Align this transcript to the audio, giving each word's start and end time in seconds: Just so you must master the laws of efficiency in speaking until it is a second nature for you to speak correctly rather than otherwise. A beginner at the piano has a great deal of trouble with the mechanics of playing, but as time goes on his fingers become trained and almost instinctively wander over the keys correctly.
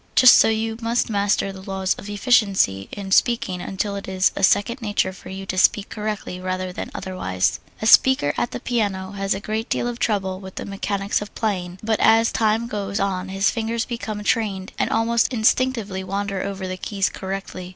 Just 0.15 0.33
so 0.39 0.47
you 0.47 0.79
must 0.81 1.11
master 1.11 1.51
the 1.53 1.61
laws 1.61 1.93
of 1.93 2.09
efficiency 2.09 2.89
in 2.91 3.11
speaking 3.11 3.61
until 3.61 3.95
it 3.95 4.07
is 4.07 4.31
a 4.35 4.41
second 4.41 4.81
nature 4.81 5.13
for 5.13 5.29
you 5.29 5.45
to 5.45 5.59
speak 5.59 5.89
correctly 5.89 6.39
rather 6.39 6.73
than 6.73 6.89
otherwise. 6.95 7.59
A 7.83 7.87
beginner 8.01 8.33
at 8.35 8.49
the 8.49 8.59
piano 8.59 9.11
has 9.11 9.35
a 9.35 9.39
great 9.39 9.69
deal 9.69 9.87
of 9.87 9.99
trouble 9.99 10.39
with 10.39 10.55
the 10.55 10.65
mechanics 10.65 11.21
of 11.21 11.35
playing, 11.35 11.77
but 11.83 11.99
as 11.99 12.31
time 12.31 12.65
goes 12.65 12.99
on 12.99 13.29
his 13.29 13.51
fingers 13.51 13.85
become 13.85 14.23
trained 14.23 14.71
and 14.79 14.89
almost 14.89 15.31
instinctively 15.31 16.03
wander 16.03 16.41
over 16.41 16.67
the 16.67 16.77
keys 16.77 17.07
correctly. 17.07 17.69